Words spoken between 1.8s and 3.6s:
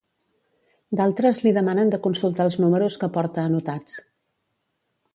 de consultar els números que porta